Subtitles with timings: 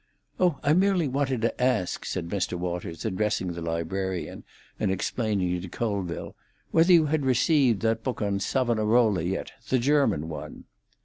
[0.39, 2.53] "Oh, I merely wanted to ask," said Mr.
[2.57, 4.43] Waters, addressing the librarian,
[4.79, 6.35] and explaining to Colville,
[6.71, 9.51] "whether you had received that book on Savonarola yet.
[9.69, 10.63] The German one."